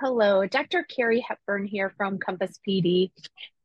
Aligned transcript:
hello. 0.00 0.46
Dr. 0.46 0.82
Carrie 0.84 1.20
Hepburn 1.20 1.66
here 1.66 1.92
from 1.98 2.18
Compass 2.18 2.58
PD. 2.66 3.10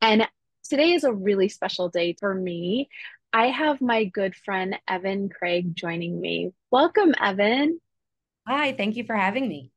And 0.01 0.27
today 0.69 0.91
is 0.91 1.05
a 1.05 1.13
really 1.13 1.47
special 1.47 1.87
day 1.87 2.17
for 2.19 2.35
me. 2.35 2.89
I 3.31 3.47
have 3.47 3.79
my 3.79 4.03
good 4.03 4.35
friend 4.35 4.77
Evan 4.85 5.29
Craig 5.29 5.73
joining 5.73 6.19
me. 6.19 6.51
Welcome, 6.71 7.15
Evan. 7.21 7.79
Hi, 8.45 8.73
thank 8.73 8.97
you 8.97 9.05
for 9.05 9.15
having 9.15 9.47
me. 9.47 9.71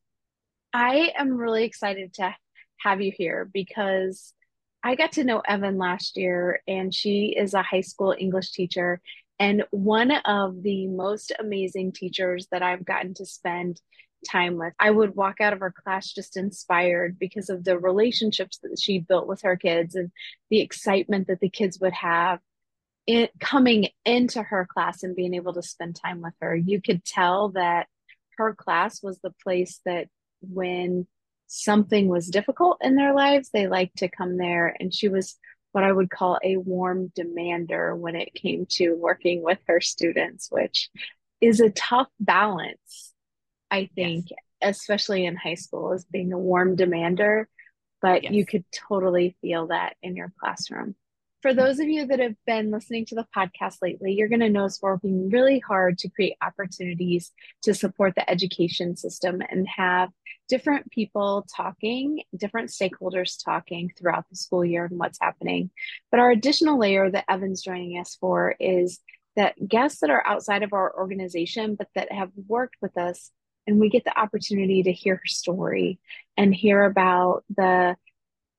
I 0.73 1.13
am 1.17 1.35
really 1.35 1.63
excited 1.63 2.15
to 2.15 2.35
have 2.79 3.01
you 3.01 3.13
here 3.17 3.49
because 3.55 4.35
I 4.83 4.97
got 4.97 5.13
to 5.13 5.25
know 5.25 5.41
Evan 5.47 5.79
last 5.79 6.17
year, 6.17 6.61
and 6.67 6.93
she 6.93 7.37
is 7.39 7.55
a 7.55 7.63
high 7.63 7.83
school 7.83 8.17
English 8.19 8.51
teacher 8.51 9.01
and 9.39 9.63
one 9.71 10.11
of 10.11 10.63
the 10.65 10.89
most 10.89 11.31
amazing 11.39 11.93
teachers 11.93 12.49
that 12.51 12.63
I've 12.65 12.85
gotten 12.85 13.15
to 13.15 13.27
spend 13.27 13.81
time 14.27 14.57
with. 14.57 14.73
I 14.79 14.91
would 14.91 15.17
walk 15.17 15.41
out 15.41 15.53
of 15.53 15.61
her 15.61 15.73
class 15.73 16.13
just 16.13 16.37
inspired 16.37 17.19
because 17.19 17.51
of 17.51 17.65
the 17.65 17.79
relationships 17.79 18.59
that 18.63 18.79
she 18.81 18.99
built 19.01 19.27
with 19.27 19.43
her 19.43 19.57
kids 19.57 19.95
and 19.95 20.11
the 20.51 20.61
excitement 20.61 21.29
that 21.29 21.41
the 21.41 21.49
kids 21.49 21.79
would 21.81 21.93
have 21.93 22.41
in 23.07 23.29
coming 23.41 23.89
into 24.05 24.43
her 24.43 24.67
class 24.71 25.03
and 25.03 25.17
being 25.17 25.35
able 25.35 25.55
to 25.55 25.63
spend 25.63 25.97
time 25.97 26.21
with 26.21 26.35
her. 26.41 26.55
You 26.55 26.81
could 26.81 27.05
tell 27.05 27.51
that 27.51 27.87
her 28.37 28.55
class 28.55 29.03
was 29.03 29.19
the 29.21 29.33
place 29.43 29.81
that 29.85 30.09
when 30.41 31.07
something 31.47 32.09
was 32.09 32.29
difficult 32.29 32.79
in 32.83 32.97
their 32.97 33.15
lives, 33.15 33.51
they 33.51 33.67
liked 33.67 33.99
to 33.99 34.09
come 34.09 34.37
there. 34.37 34.77
And 34.79 34.93
she 34.95 35.09
was 35.09 35.37
what 35.73 35.85
I 35.85 35.93
would 35.93 36.11
call 36.11 36.39
a 36.43 36.57
warm 36.57 37.11
demander 37.15 37.97
when 37.97 38.15
it 38.15 38.35
came 38.35 38.67
to 38.71 38.95
working 38.95 39.43
with 39.43 39.59
her 39.67 39.81
students, 39.81 40.49
which 40.51 40.91
is 41.41 41.61
a 41.61 41.71
tough 41.71 42.09
balance 42.21 43.15
I 43.71 43.89
think, 43.95 44.27
yes. 44.31 44.39
especially 44.81 45.27
in 45.27 45.37
high 45.37 45.55
school, 45.55 45.93
as 45.93 46.05
being 46.05 46.33
a 46.33 46.39
warm 46.39 46.77
demander, 46.77 47.49
but 48.01 48.25
yes. 48.25 48.33
you 48.33 48.47
could 48.47 48.65
totally 48.73 49.37
feel 49.41 49.69
that 49.69 49.97
in 50.03 50.17
your 50.17 50.33
classroom. 50.41 50.95
For 51.41 51.51
mm-hmm. 51.51 51.61
those 51.61 51.79
of 51.79 51.89
you 51.89 52.07
that 52.07 52.19
have 52.19 52.35
been 52.47 52.71
listening 52.71 53.07
to 53.07 53.15
the 53.15 53.27
podcast 53.37 53.77
lately, 53.81 54.13
you're 54.13 54.29
going 54.29 54.41
to 54.41 54.49
notice 54.49 54.81
we're 54.83 54.95
working 54.95 55.31
really 55.31 55.61
hard 55.61 55.99
to 55.99 56.09
create 56.09 56.35
opportunities 56.43 57.33
to 57.63 57.75
support 57.75 58.15
the 58.15 58.29
education 58.29 58.97
system 58.97 59.41
and 59.49 59.67
have 59.69 60.11
different 60.49 60.91
people 60.91 61.47
talking, 61.55 62.23
different 62.37 62.71
stakeholders 62.71 63.37
talking 63.45 63.93
throughout 63.97 64.25
the 64.31 64.37
school 64.37 64.65
year 64.65 64.87
and 64.87 64.99
what's 64.99 65.19
happening. 65.21 65.71
But 66.11 66.21
our 66.21 66.31
additional 66.31 66.79
layer 66.79 67.11
that 67.11 67.27
Evan's 67.29 67.63
joining 67.63 67.99
us 67.99 68.17
for 68.19 68.57
is 68.59 69.01
that 69.37 69.55
guests 69.69 70.01
that 70.01 70.11
are 70.11 70.27
outside 70.27 70.65
of 70.65 70.73
our 70.73 70.93
organization, 70.99 71.77
but 71.77 71.89
that 71.95 72.11
have 72.11 72.31
worked 72.49 72.77
with 72.83 72.97
us 72.99 73.31
and 73.69 73.79
we 73.79 73.91
get 73.91 74.05
the 74.05 74.19
opportunity 74.19 74.83
to 74.83 74.93
hear 74.93 75.17
her 75.17 75.27
story 75.27 76.01
and 76.39 76.55
hear 76.55 76.85
about 76.85 77.45
the 77.55 77.95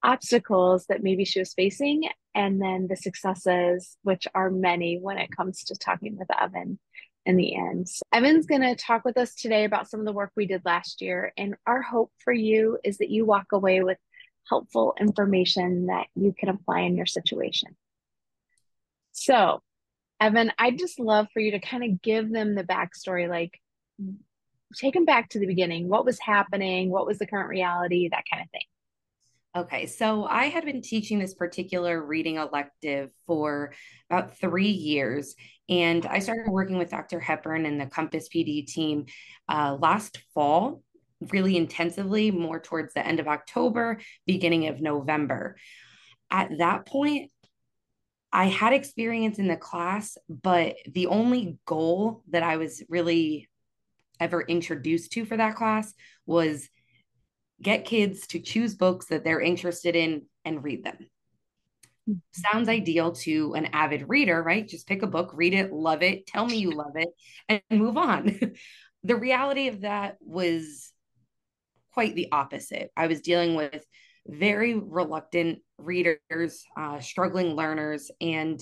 obstacles 0.04 0.86
that 0.86 1.02
maybe 1.02 1.26
she 1.26 1.40
was 1.40 1.54
facing 1.54 2.08
and 2.36 2.62
then 2.62 2.88
the 2.88 2.96
successes 2.96 3.98
which 4.04 4.28
are 4.36 4.52
many 4.52 5.00
when 5.00 5.18
it 5.18 5.36
comes 5.36 5.64
to 5.64 5.76
talking 5.76 6.16
with 6.16 6.28
evan 6.40 6.78
in 7.26 7.36
the 7.36 7.56
end. 7.56 7.90
So 7.90 8.04
evan's 8.14 8.46
going 8.46 8.62
to 8.62 8.76
talk 8.76 9.04
with 9.04 9.18
us 9.18 9.34
today 9.34 9.66
about 9.66 9.90
some 9.90 10.00
of 10.00 10.06
the 10.06 10.14
work 10.14 10.32
we 10.36 10.46
did 10.46 10.62
last 10.64 11.02
year 11.02 11.34
and 11.36 11.56
our 11.66 11.82
hope 11.82 12.12
for 12.24 12.32
you 12.32 12.78
is 12.84 13.00
that 13.00 13.10
you 13.10 13.26
walk 13.26 13.48
away 13.52 13.82
with 13.82 13.98
helpful 14.48 14.94
information 15.00 15.88
that 15.88 16.06
you 16.16 16.36
can 16.38 16.50
apply 16.50 16.82
in 16.82 16.96
your 16.96 17.08
situation. 17.08 17.76
So 19.12 19.64
evan 20.22 20.52
i'd 20.60 20.78
just 20.78 21.00
love 21.00 21.28
for 21.34 21.40
you 21.40 21.52
to 21.52 21.60
kind 21.60 21.82
of 21.82 22.02
give 22.02 22.30
them 22.30 22.54
the 22.54 22.64
backstory 22.64 23.30
like 23.30 23.58
take 24.76 24.94
them 24.94 25.06
back 25.06 25.30
to 25.30 25.40
the 25.40 25.48
beginning. 25.48 25.88
What 25.88 26.06
was 26.06 26.20
happening? 26.20 26.90
What 26.90 27.06
was 27.06 27.18
the 27.20 27.28
current 27.28 27.50
reality? 27.50 28.10
That 28.10 28.24
kind 28.32 28.44
of 28.44 28.50
thing. 28.52 28.62
Okay, 29.56 29.88
so 29.88 30.26
I 30.26 30.46
had 30.46 30.64
been 30.64 30.84
teaching 30.84 31.18
this 31.18 31.34
particular 31.34 32.06
reading 32.06 32.36
elective 32.36 33.10
for 33.26 33.74
about 34.08 34.38
three 34.38 34.70
years, 34.70 35.34
and 35.68 36.06
I 36.06 36.20
started 36.20 36.52
working 36.52 36.78
with 36.78 36.92
Dr. 36.92 37.20
Hepburn 37.20 37.66
and 37.66 37.82
the 37.82 37.88
Compass 37.88 38.30
PD 38.30 38.68
team 38.68 39.08
uh, 39.48 39.76
last 39.80 40.20
fall, 40.36 40.84
really 41.32 41.58
intensively, 41.58 42.30
more 42.30 42.60
towards 42.60 42.94
the 42.94 43.06
end 43.06 43.20
of 43.20 43.28
October, 43.28 44.00
beginning 44.28 44.68
of 44.68 44.82
November. 44.82 45.58
At 46.30 46.60
that 46.60 46.86
point, 46.86 47.32
I 48.32 48.46
had 48.46 48.74
experience 48.74 49.40
in 49.40 49.48
the 49.48 49.58
class, 49.58 50.16
but 50.30 50.76
the 50.88 51.08
only 51.08 51.58
goal 51.66 52.22
that 52.30 52.44
I 52.44 52.58
was 52.58 52.84
really 52.88 53.50
ever 54.20 54.42
introduced 54.42 55.12
to 55.14 55.26
for 55.26 55.38
that 55.38 55.56
class 55.56 55.94
was 56.26 56.70
get 57.62 57.86
kids 57.86 58.28
to 58.28 58.40
choose 58.40 58.76
books 58.76 59.08
that 59.08 59.24
they're 59.24 59.42
interested 59.42 59.96
in 59.96 60.26
and 60.46 60.64
read 60.64 60.84
them. 60.84 60.98
Sounds 62.32 62.70
ideal 62.70 63.12
to 63.12 63.54
an 63.54 63.68
avid 63.68 64.10
reader, 64.10 64.42
right? 64.42 64.68
Just 64.68 64.88
pick 64.88 65.04
a 65.04 65.08
book, 65.08 65.32
read 65.34 65.54
it, 65.54 65.72
love 65.72 66.02
it, 66.02 66.26
tell 66.26 66.46
me 66.46 66.58
you 66.58 66.72
love 66.72 66.96
it, 66.96 67.10
and 67.48 67.62
move 67.72 67.98
on. 67.98 68.40
the 69.04 69.16
reality 69.16 69.68
of 69.68 69.82
that 69.82 70.18
was 70.22 70.92
quite 71.94 72.16
the 72.16 72.30
opposite. 72.32 72.90
I 72.96 73.08
was 73.08 73.22
dealing 73.22 73.56
with 73.56 73.84
very 74.28 74.76
reluctant 74.76 75.60
readers, 75.78 76.64
uh, 76.78 77.00
struggling 77.00 77.56
learners, 77.56 78.12
and 78.22 78.62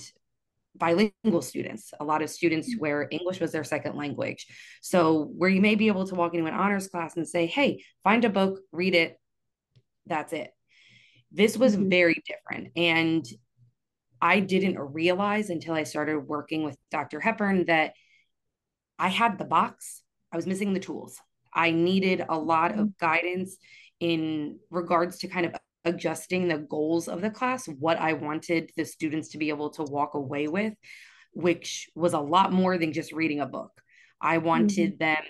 bilingual 0.77 1.41
students, 1.41 1.93
a 1.99 2.03
lot 2.03 2.21
of 2.21 2.29
students 2.29 2.73
mm. 2.73 2.79
where 2.79 3.07
English 3.11 3.39
was 3.39 3.51
their 3.51 3.63
second 3.63 3.95
language. 3.95 4.47
So, 4.81 5.31
where 5.35 5.49
you 5.49 5.61
may 5.61 5.75
be 5.75 5.87
able 5.87 6.07
to 6.07 6.15
walk 6.15 6.33
into 6.33 6.47
an 6.47 6.53
honors 6.53 6.87
class 6.87 7.15
and 7.17 7.27
say, 7.27 7.45
hey, 7.45 7.83
find 8.03 8.23
a 8.25 8.29
book, 8.29 8.59
read 8.71 8.95
it, 8.95 9.19
that's 10.05 10.33
it. 10.33 10.51
This 11.31 11.57
was 11.57 11.75
mm-hmm. 11.75 11.89
very 11.89 12.23
different. 12.25 12.71
And 12.75 13.25
I 14.21 14.39
didn't 14.39 14.79
realize 14.79 15.49
until 15.49 15.73
I 15.73 15.83
started 15.83 16.19
working 16.19 16.63
with 16.63 16.77
Dr. 16.89 17.19
Hepburn 17.19 17.65
that 17.65 17.93
I 18.97 19.09
had 19.09 19.37
the 19.37 19.45
box, 19.45 20.01
I 20.31 20.35
was 20.35 20.47
missing 20.47 20.73
the 20.73 20.79
tools. 20.79 21.17
I 21.53 21.71
needed 21.71 22.25
a 22.27 22.37
lot 22.37 22.71
of 22.71 22.87
mm. 22.87 22.97
guidance 22.99 23.57
in 23.99 24.59
regards 24.69 25.19
to 25.19 25.27
kind 25.27 25.45
of 25.45 25.55
adjusting 25.87 26.47
the 26.47 26.57
goals 26.57 27.07
of 27.07 27.21
the 27.21 27.29
class, 27.29 27.65
what 27.65 27.97
I 27.97 28.13
wanted 28.13 28.71
the 28.75 28.85
students 28.85 29.29
to 29.29 29.37
be 29.37 29.49
able 29.49 29.71
to 29.71 29.83
walk 29.83 30.13
away 30.13 30.47
with, 30.47 30.73
which 31.33 31.89
was 31.95 32.13
a 32.13 32.19
lot 32.19 32.51
more 32.51 32.77
than 32.77 32.93
just 32.93 33.11
reading 33.11 33.39
a 33.39 33.45
book. 33.45 33.71
I 34.21 34.39
wanted 34.39 34.93
mm-hmm. 34.93 35.03
them 35.03 35.23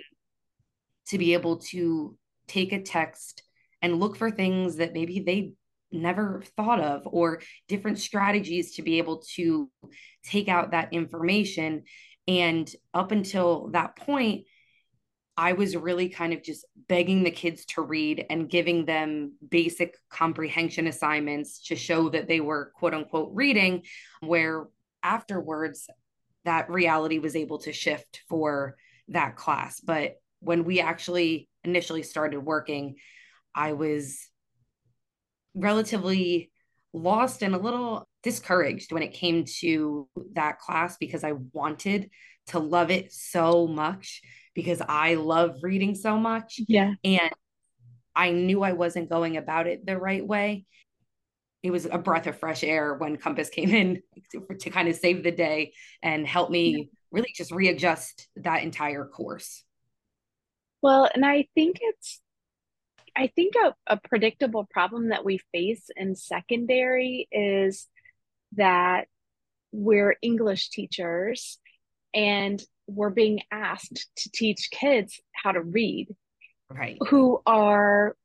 to 1.09 1.18
be 1.18 1.34
able 1.34 1.57
to 1.57 2.18
take 2.47 2.73
a 2.73 2.81
text 2.81 3.44
and 3.81 4.00
look 4.00 4.16
for 4.16 4.31
things 4.31 4.78
that 4.78 4.94
maybe 4.94 5.19
they 5.19 5.53
never 5.91 6.44
thought 6.56 6.79
of 6.79 7.03
or 7.06 7.41
different 7.68 8.00
strategies 8.00 8.75
to 8.75 8.81
be 8.81 8.97
able 8.97 9.24
to 9.35 9.69
take 10.24 10.47
out 10.47 10.72
that 10.72 10.94
information. 10.94 11.84
And 12.28 12.69
up 12.94 13.12
until 13.12 13.69
that 13.69 13.95
point, 13.95 14.45
I 15.37 15.53
was 15.53 15.75
really 15.75 16.09
kind 16.09 16.33
of 16.33 16.41
just 16.41 16.65
begging 16.89 17.23
the 17.23 17.31
kids 17.31 17.65
to 17.65 17.81
read 17.81 18.25
and 18.29 18.49
giving 18.49 18.85
them 18.85 19.33
basic 19.47 19.95
comprehension 20.09 20.87
assignments 20.87 21.65
to 21.67 21.75
show 21.75 22.09
that 22.09 22.27
they 22.27 22.39
were 22.39 22.71
quote 22.75 22.95
unquote 22.95 23.29
reading, 23.33 23.83
where 24.21 24.65
afterwards 25.03 25.87
that 26.43 26.71
reality 26.71 27.19
was 27.19 27.35
able 27.35 27.59
to 27.59 27.71
shift 27.71 28.21
for 28.27 28.77
that 29.09 29.35
class. 29.35 29.79
But 29.79 30.15
when 30.39 30.63
we 30.63 30.79
actually 30.79 31.49
initially 31.63 32.03
started 32.03 32.39
working, 32.39 32.95
I 33.53 33.73
was 33.73 34.27
relatively 35.53 36.51
lost 36.94 37.44
and 37.44 37.53
a 37.53 37.59
little 37.59 38.07
discouraged 38.23 38.91
when 38.91 39.03
it 39.03 39.13
came 39.13 39.45
to 39.59 40.07
that 40.33 40.59
class 40.59 40.97
because 40.97 41.23
I 41.23 41.33
wanted 41.53 42.09
to 42.47 42.59
love 42.59 42.91
it 42.91 43.12
so 43.12 43.67
much 43.67 44.21
because 44.57 44.81
I 44.81 45.13
love 45.13 45.59
reading 45.62 45.94
so 45.94 46.18
much. 46.18 46.59
Yeah. 46.68 46.95
And 47.04 47.30
I 48.15 48.31
knew 48.31 48.63
I 48.63 48.71
wasn't 48.71 49.07
going 49.07 49.38
about 49.38 49.68
it 49.68 49.86
the 49.86 50.00
right 50.00 50.25
way. 50.25 50.65
It 51.62 51.69
was 51.69 51.86
a 51.86 52.00
breath 52.00 52.25
of 52.25 52.39
fresh 52.39 52.63
air 52.63 52.95
when 52.95 53.18
Compass 53.18 53.50
came 53.50 53.69
in 53.69 54.01
to, 54.31 54.42
to 54.62 54.69
kind 54.71 54.88
of 54.88 54.95
save 54.95 55.21
the 55.21 55.31
day 55.31 55.74
and 56.01 56.25
help 56.25 56.50
me 56.50 56.75
yeah. 56.75 56.83
really 57.12 57.31
just 57.36 57.51
readjust 57.51 58.30
that 58.38 58.63
entire 58.63 59.06
course. 59.06 59.63
Well, 60.81 61.07
and 61.13 61.24
I 61.24 61.45
think 61.53 61.77
it's 61.80 62.19
I 63.15 63.27
think 63.36 63.53
a, 63.63 63.75
a 63.86 64.00
predictable 64.10 64.65
problem 64.68 65.10
that 65.10 65.24
we 65.24 65.39
face 65.51 65.83
in 65.95 66.15
secondary 66.15 67.27
is 67.31 67.88
that 68.53 69.06
we're 69.71 70.15
English 70.24 70.71
teachers 70.71 71.60
and 72.15 72.60
we're 72.88 73.10
being 73.10 73.39
asked 73.51 74.07
to 74.16 74.31
teach 74.31 74.69
kids 74.72 75.19
how 75.34 75.51
to 75.51 75.62
read 75.62 76.07
right 76.69 76.98
who 77.10 77.42
are 77.45 78.16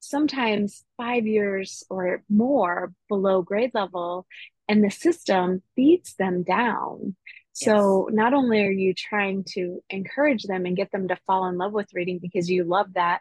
sometimes 0.00 0.84
five 0.96 1.26
years 1.26 1.84
or 1.90 2.22
more 2.28 2.92
below 3.08 3.42
grade 3.42 3.72
level 3.74 4.26
and 4.68 4.82
the 4.82 4.90
system 4.90 5.62
beats 5.74 6.14
them 6.14 6.42
down 6.42 7.14
so 7.52 8.06
yes. 8.08 8.16
not 8.16 8.34
only 8.34 8.62
are 8.62 8.70
you 8.70 8.92
trying 8.94 9.42
to 9.44 9.82
encourage 9.90 10.44
them 10.44 10.66
and 10.66 10.76
get 10.76 10.92
them 10.92 11.08
to 11.08 11.16
fall 11.26 11.46
in 11.46 11.56
love 11.56 11.72
with 11.72 11.88
reading 11.94 12.18
because 12.18 12.50
you 12.50 12.64
love 12.64 12.92
that 12.94 13.20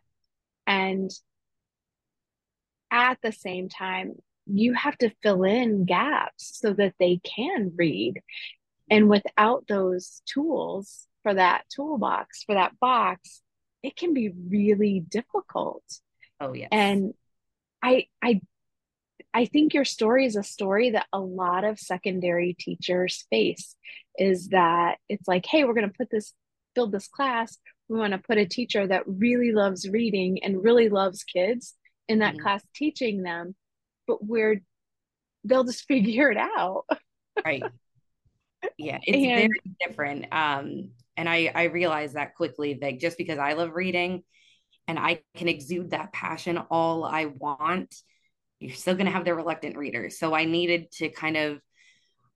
and 0.68 1.12
at 2.92 3.18
the 3.22 3.32
same 3.32 3.70
time, 3.70 4.16
you 4.46 4.74
have 4.74 4.98
to 5.00 5.12
fill 5.22 5.44
in 5.44 5.86
gaps 5.86 6.60
so 6.62 6.74
that 6.74 6.94
they 7.00 7.20
can 7.24 7.74
read. 7.76 8.22
And 8.90 9.10
without 9.10 9.66
those 9.68 10.22
tools 10.26 11.08
for 11.24 11.34
that 11.34 11.64
toolbox, 11.76 12.44
for 12.44 12.56
that 12.56 12.80
box, 12.80 13.42
it 13.82 13.96
can 13.96 14.14
be 14.14 14.30
really 14.50 15.00
difficult. 15.00 15.84
Oh, 16.40 16.54
yes. 16.54 16.70
And 16.72 17.14
I 17.82 18.08
I 18.22 18.42
I 19.34 19.46
think 19.46 19.74
your 19.74 19.86
story 19.86 20.26
is 20.26 20.36
a 20.36 20.44
story 20.44 20.92
that 20.92 21.08
a 21.12 21.20
lot 21.20 21.64
of 21.64 21.80
secondary 21.80 22.56
teachers 22.58 23.26
face 23.30 23.76
is 24.18 24.50
that 24.50 24.98
it's 25.10 25.28
like, 25.28 25.46
hey, 25.46 25.64
we're 25.66 25.74
going 25.74 25.90
to 25.90 25.98
put 25.98 26.10
this 26.10 26.34
build 26.74 26.92
this 26.92 27.08
class. 27.08 27.58
We 27.88 27.98
want 27.98 28.14
to 28.14 28.20
put 28.20 28.38
a 28.38 28.46
teacher 28.46 28.86
that 28.88 29.04
really 29.08 29.52
loves 29.52 29.90
reading 29.90 30.44
and 30.44 30.64
really 30.64 30.90
loves 30.90 31.24
kids 31.24 31.76
in 32.08 32.20
that 32.20 32.34
mm-hmm. 32.34 32.44
class 32.44 32.64
teaching 32.76 33.24
them, 33.24 33.56
but 34.08 34.24
we're 34.24 34.62
they'll 35.44 35.64
just 35.64 35.86
figure 35.88 36.32
it 36.32 36.38
out. 36.38 36.86
right. 37.44 37.64
Yeah, 38.78 39.00
it's 39.04 39.18
and, 39.18 39.52
very 39.52 39.78
different. 39.88 40.26
Um, 40.32 40.92
and 41.18 41.30
I 41.30 41.52
I 41.54 41.64
realized 41.66 42.16
that 42.16 42.36
quickly 42.36 42.76
that 42.82 43.00
just 43.00 43.18
because 43.18 43.40
I 43.40 43.54
love 43.54 43.74
reading 43.74 44.24
and 44.88 45.00
I 45.00 45.22
can 45.36 45.48
exude 45.48 45.92
that 45.92 46.14
passion 46.14 46.58
all 46.70 47.04
I 47.04 47.26
want, 47.26 47.96
you're 48.60 48.76
still 48.76 48.96
going 48.96 49.08
to 49.08 49.12
have 49.12 49.26
the 49.26 49.34
reluctant 49.34 49.78
readers. 49.78 50.20
So 50.20 50.36
I 50.36 50.46
needed 50.46 50.92
to 50.94 51.10
kind 51.10 51.38
of 51.38 51.60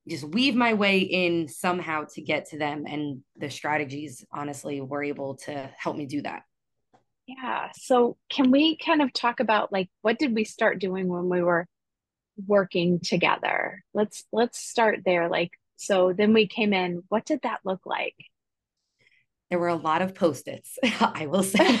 just 0.08 0.24
weave 0.24 0.54
my 0.54 0.74
way 0.74 0.98
in 0.98 1.48
somehow 1.48 2.04
to 2.14 2.22
get 2.22 2.48
to 2.50 2.58
them 2.58 2.84
and 2.86 3.22
the 3.36 3.50
strategies 3.50 4.24
honestly 4.32 4.80
were 4.80 5.04
able 5.04 5.36
to 5.36 5.70
help 5.78 5.96
me 5.96 6.06
do 6.06 6.22
that 6.22 6.42
yeah 7.26 7.68
so 7.74 8.16
can 8.30 8.50
we 8.50 8.76
kind 8.78 9.02
of 9.02 9.12
talk 9.12 9.40
about 9.40 9.70
like 9.70 9.88
what 10.02 10.18
did 10.18 10.34
we 10.34 10.44
start 10.44 10.80
doing 10.80 11.06
when 11.06 11.28
we 11.28 11.42
were 11.42 11.66
working 12.46 12.98
together 13.00 13.84
let's 13.92 14.24
let's 14.32 14.58
start 14.58 15.00
there 15.04 15.28
like 15.28 15.50
so 15.80 16.12
then 16.12 16.32
we 16.32 16.46
came 16.46 16.72
in 16.72 17.02
what 17.08 17.24
did 17.24 17.40
that 17.42 17.60
look 17.64 17.84
like 17.86 18.14
there 19.50 19.58
were 19.58 19.68
a 19.68 19.76
lot 19.76 20.02
of 20.02 20.14
post-its 20.14 20.78
i 21.00 21.26
will 21.26 21.42
say 21.42 21.78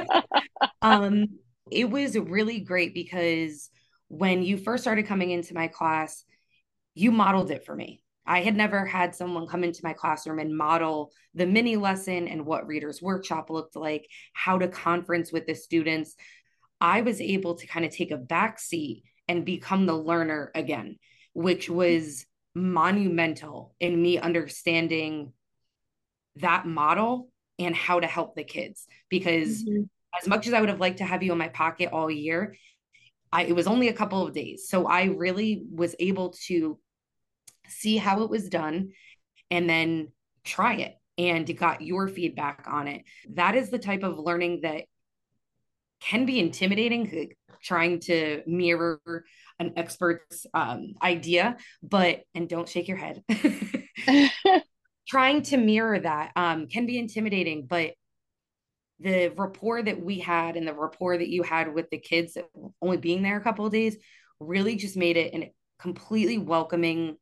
um 0.82 1.26
it 1.70 1.88
was 1.88 2.18
really 2.18 2.60
great 2.60 2.94
because 2.94 3.70
when 4.08 4.42
you 4.42 4.56
first 4.56 4.82
started 4.82 5.06
coming 5.06 5.30
into 5.30 5.54
my 5.54 5.68
class 5.68 6.24
you 6.94 7.10
modeled 7.10 7.50
it 7.50 7.64
for 7.64 7.74
me. 7.74 8.02
I 8.26 8.42
had 8.42 8.56
never 8.56 8.84
had 8.84 9.14
someone 9.14 9.46
come 9.46 9.64
into 9.64 9.80
my 9.82 9.92
classroom 9.92 10.38
and 10.38 10.56
model 10.56 11.12
the 11.34 11.46
mini 11.46 11.76
lesson 11.76 12.28
and 12.28 12.46
what 12.46 12.66
Reader's 12.66 13.02
Workshop 13.02 13.50
looked 13.50 13.76
like, 13.76 14.06
how 14.34 14.58
to 14.58 14.68
conference 14.68 15.32
with 15.32 15.46
the 15.46 15.54
students. 15.54 16.14
I 16.80 17.00
was 17.00 17.20
able 17.20 17.54
to 17.56 17.66
kind 17.66 17.84
of 17.84 17.90
take 17.90 18.10
a 18.10 18.16
back 18.16 18.58
seat 18.58 19.04
and 19.26 19.44
become 19.44 19.86
the 19.86 19.96
learner 19.96 20.50
again, 20.54 20.98
which 21.32 21.68
was 21.68 22.26
monumental 22.54 23.74
in 23.80 24.00
me 24.00 24.18
understanding 24.18 25.32
that 26.36 26.66
model 26.66 27.30
and 27.58 27.74
how 27.74 28.00
to 28.00 28.06
help 28.06 28.34
the 28.34 28.44
kids. 28.44 28.86
Because 29.08 29.64
mm-hmm. 29.64 29.82
as 30.20 30.28
much 30.28 30.46
as 30.46 30.52
I 30.52 30.60
would 30.60 30.68
have 30.68 30.80
liked 30.80 30.98
to 30.98 31.04
have 31.04 31.22
you 31.22 31.32
in 31.32 31.38
my 31.38 31.48
pocket 31.48 31.90
all 31.92 32.10
year, 32.10 32.56
I, 33.32 33.44
it 33.44 33.54
was 33.54 33.66
only 33.66 33.88
a 33.88 33.92
couple 33.92 34.26
of 34.26 34.34
days. 34.34 34.68
So 34.68 34.86
I 34.86 35.04
really 35.04 35.62
was 35.70 35.94
able 35.98 36.34
to 36.46 36.78
see 37.68 37.96
how 37.96 38.22
it 38.22 38.30
was 38.30 38.48
done 38.48 38.90
and 39.50 39.68
then 39.68 40.08
try 40.44 40.74
it 40.74 40.94
and 41.18 41.56
got 41.56 41.82
your 41.82 42.08
feedback 42.08 42.66
on 42.66 42.88
it. 42.88 43.04
That 43.34 43.54
is 43.54 43.70
the 43.70 43.78
type 43.78 44.02
of 44.02 44.18
learning 44.18 44.60
that 44.62 44.84
can 46.00 46.24
be 46.24 46.40
intimidating, 46.40 47.32
trying 47.62 48.00
to 48.00 48.42
mirror 48.46 49.00
an 49.60 49.74
expert's 49.76 50.46
um, 50.52 50.94
idea, 51.00 51.56
but, 51.82 52.22
and 52.34 52.48
don't 52.48 52.68
shake 52.68 52.88
your 52.88 52.96
head. 52.96 53.22
trying 55.10 55.42
to 55.42 55.56
mirror 55.56 55.98
that 55.98 56.30
um, 56.36 56.66
can 56.66 56.86
be 56.86 56.98
intimidating, 56.98 57.66
but 57.66 57.92
the 59.00 59.32
rapport 59.36 59.82
that 59.82 60.00
we 60.00 60.18
had 60.18 60.56
and 60.56 60.68
the 60.68 60.74
rapport 60.74 61.18
that 61.18 61.28
you 61.28 61.42
had 61.42 61.72
with 61.74 61.88
the 61.90 61.98
kids 61.98 62.36
only 62.82 62.96
being 62.96 63.22
there 63.22 63.36
a 63.36 63.42
couple 63.42 63.66
of 63.66 63.72
days 63.72 63.96
really 64.38 64.76
just 64.76 64.96
made 64.96 65.16
it 65.16 65.34
a 65.34 65.52
completely 65.80 66.38
welcoming 66.38 67.16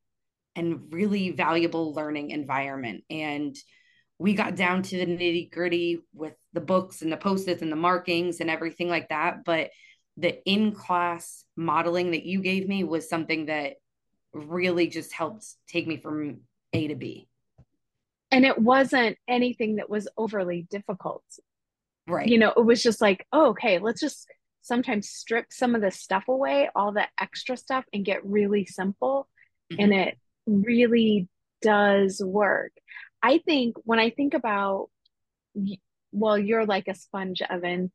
and 0.56 0.92
really 0.92 1.30
valuable 1.30 1.94
learning 1.94 2.30
environment 2.30 3.04
and 3.08 3.56
we 4.18 4.34
got 4.34 4.56
down 4.56 4.82
to 4.82 4.96
the 4.96 5.06
nitty 5.06 5.52
gritty 5.52 6.00
with 6.12 6.34
the 6.52 6.60
books 6.60 7.02
and 7.02 7.12
the 7.12 7.16
post-its 7.16 7.62
and 7.62 7.70
the 7.70 7.76
markings 7.76 8.40
and 8.40 8.50
everything 8.50 8.88
like 8.88 9.08
that 9.08 9.44
but 9.44 9.70
the 10.18 10.42
in-class 10.44 11.44
modeling 11.56 12.10
that 12.10 12.24
you 12.24 12.40
gave 12.42 12.68
me 12.68 12.84
was 12.84 13.08
something 13.08 13.46
that 13.46 13.76
really 14.34 14.88
just 14.88 15.12
helped 15.12 15.46
take 15.66 15.86
me 15.86 15.96
from 15.96 16.40
a 16.74 16.88
to 16.88 16.94
b 16.94 17.26
and 18.30 18.44
it 18.44 18.58
wasn't 18.58 19.16
anything 19.26 19.76
that 19.76 19.88
was 19.88 20.06
overly 20.18 20.66
difficult 20.70 21.24
Right. 22.08 22.26
You 22.26 22.38
know, 22.38 22.52
it 22.56 22.64
was 22.64 22.82
just 22.82 23.00
like, 23.00 23.26
oh, 23.32 23.48
okay, 23.48 23.78
let's 23.78 24.00
just 24.00 24.26
sometimes 24.62 25.10
strip 25.10 25.46
some 25.50 25.74
of 25.74 25.82
the 25.82 25.90
stuff 25.90 26.24
away, 26.28 26.70
all 26.74 26.92
the 26.92 27.06
extra 27.20 27.56
stuff, 27.56 27.84
and 27.92 28.04
get 28.04 28.24
really 28.24 28.64
simple. 28.64 29.28
Mm-hmm. 29.70 29.82
And 29.82 29.94
it 29.94 30.18
really 30.46 31.28
does 31.60 32.22
work. 32.24 32.72
I 33.22 33.38
think 33.38 33.76
when 33.84 33.98
I 33.98 34.10
think 34.10 34.32
about, 34.32 34.88
well, 36.12 36.38
you're 36.38 36.66
like 36.66 36.88
a 36.88 36.94
sponge 36.94 37.42
Evan 37.48 37.90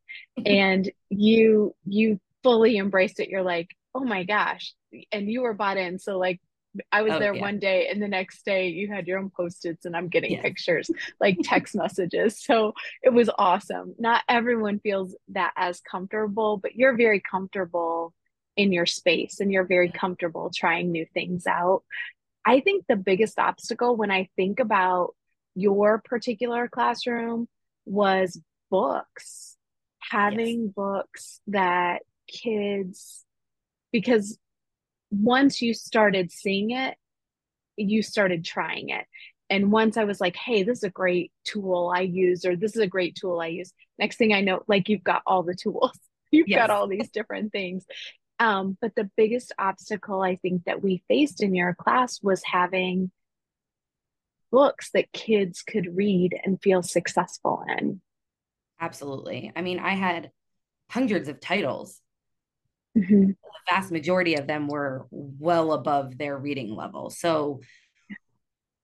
and 0.46 0.92
you 1.10 1.76
you 1.86 2.20
fully 2.44 2.78
embraced 2.78 3.20
it. 3.20 3.30
You're 3.30 3.44
like, 3.44 3.70
oh 3.96 4.04
my 4.04 4.24
gosh, 4.24 4.74
and 5.12 5.30
you 5.30 5.42
were 5.42 5.54
bought 5.54 5.78
in. 5.78 6.00
So 6.00 6.18
like 6.18 6.40
I 6.92 7.04
was 7.04 7.14
oh, 7.14 7.20
there 7.20 7.36
yeah. 7.36 7.42
one 7.42 7.60
day 7.60 7.88
and 7.92 8.02
the 8.02 8.08
next 8.08 8.46
day 8.46 8.70
you 8.70 8.88
had 8.92 9.08
your 9.08 9.20
own 9.20 9.30
post-its 9.30 9.86
and 9.86 9.96
I'm 9.96 10.08
getting 10.08 10.42
pictures, 10.42 10.90
like 11.20 11.38
text 11.44 11.76
messages. 11.76 12.42
So 12.42 12.74
it 13.04 13.14
was 13.14 13.30
awesome. 13.38 13.96
Not 14.00 14.24
everyone 14.28 14.80
feels 14.80 15.16
that 15.30 15.54
as 15.56 15.82
comfortable, 15.82 16.58
but 16.58 16.76
you're 16.76 16.98
very 16.98 17.22
comfortable 17.30 18.14
in 18.56 18.72
your 18.72 18.86
space 18.86 19.40
and 19.40 19.52
you're 19.52 19.66
very 19.66 19.90
comfortable 19.90 20.52
trying 20.54 20.92
new 20.92 21.06
things 21.14 21.46
out. 21.48 21.84
I 22.46 22.60
think 22.60 22.86
the 22.88 22.96
biggest 22.96 23.40
obstacle 23.40 23.96
when 23.96 24.12
I 24.12 24.30
think 24.36 24.60
about 24.60 25.16
your 25.56 26.02
particular 26.04 26.68
classroom 26.68 27.48
was 27.86 28.40
books, 28.70 29.58
having 30.00 30.64
yes. 30.64 30.74
books 30.76 31.42
that 31.48 32.02
kids, 32.28 33.26
because 33.92 34.38
once 35.12 35.62
you 35.62 35.74
started 35.74 36.32
seeing 36.32 36.72
it, 36.72 36.96
you 37.78 38.02
started 38.02 38.46
trying 38.46 38.90
it. 38.90 39.06
And 39.50 39.72
once 39.72 39.98
I 39.98 40.06
was 40.06 40.20
like, 40.20 40.36
hey, 40.36 40.64
this 40.64 40.80
is 40.80 40.84
a 40.84 40.90
great 40.90 41.32
tool 41.44 41.92
I 41.94 42.02
use, 42.02 42.46
or 42.46 42.56
this 42.56 42.76
is 42.76 42.82
a 42.82 42.88
great 42.88 43.16
tool 43.16 43.40
I 43.40 43.48
use. 43.48 43.72
Next 44.00 44.18
thing 44.18 44.34
I 44.34 44.42
know, 44.42 44.64
like 44.68 44.90
you've 44.90 45.04
got 45.04 45.22
all 45.28 45.44
the 45.44 45.56
tools, 45.56 45.98
you've 46.32 46.48
yes. 46.48 46.58
got 46.58 46.70
all 46.70 46.88
these 46.88 47.10
different 47.14 47.52
things. 47.52 47.86
Um, 48.40 48.78
but 48.82 48.96
the 48.96 49.10
biggest 49.16 49.54
obstacle 49.60 50.22
I 50.22 50.38
think 50.38 50.66
that 50.66 50.82
we 50.82 51.04
faced 51.08 51.44
in 51.44 51.54
your 51.54 51.76
class 51.76 52.20
was 52.22 52.42
having 52.44 53.12
books 54.54 54.92
that 54.94 55.12
kids 55.12 55.64
could 55.64 55.98
read 55.98 56.40
and 56.46 56.62
feel 56.62 56.82
successful 56.82 57.66
in. 57.78 58.00
Absolutely. 58.80 59.52
I 59.56 59.62
mean, 59.62 59.80
I 59.80 59.96
had 59.96 60.32
hundreds 60.90 61.28
of 61.28 61.42
titles 61.42 62.00
Mm-hmm. 62.98 63.28
The 63.28 63.36
vast 63.70 63.92
majority 63.92 64.36
of 64.36 64.48
them 64.48 64.68
were 64.68 65.08
well 65.12 65.74
above 65.74 66.18
their 66.18 66.38
reading 66.38 66.76
level. 66.76 67.10
So, 67.10 67.62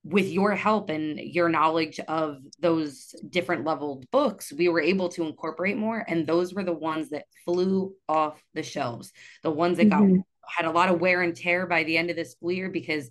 with 0.03 0.27
your 0.27 0.55
help 0.55 0.89
and 0.89 1.19
your 1.19 1.49
knowledge 1.49 1.99
of 1.99 2.37
those 2.59 3.13
different 3.29 3.65
leveled 3.65 4.09
books, 4.11 4.51
we 4.51 4.69
were 4.69 4.81
able 4.81 5.09
to 5.09 5.23
incorporate 5.23 5.77
more. 5.77 6.03
And 6.07 6.25
those 6.25 6.53
were 6.53 6.63
the 6.63 6.73
ones 6.73 7.09
that 7.09 7.25
flew 7.45 7.93
off 8.07 8.41
the 8.53 8.63
shelves, 8.63 9.11
the 9.43 9.51
ones 9.51 9.77
that 9.77 9.89
mm-hmm. 9.89 10.15
got 10.15 10.25
had 10.47 10.65
a 10.65 10.71
lot 10.71 10.89
of 10.89 10.99
wear 10.99 11.21
and 11.21 11.35
tear 11.35 11.67
by 11.67 11.83
the 11.83 11.97
end 11.97 12.09
of 12.09 12.15
the 12.15 12.25
school 12.25 12.51
year 12.51 12.69
because 12.69 13.09